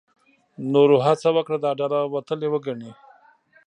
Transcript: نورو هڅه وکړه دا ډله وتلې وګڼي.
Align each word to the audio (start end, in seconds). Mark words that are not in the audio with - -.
نورو 0.71 0.97
هڅه 1.05 1.29
وکړه 1.37 1.57
دا 1.65 1.71
ډله 1.79 1.99
وتلې 2.13 2.47
وګڼي. 2.51 2.91